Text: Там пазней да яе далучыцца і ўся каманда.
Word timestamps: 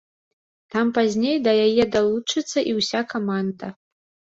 Там 0.75 0.93
пазней 0.95 1.37
да 1.49 1.55
яе 1.67 1.87
далучыцца 1.99 2.59
і 2.69 2.77
ўся 2.83 3.07
каманда. 3.17 3.77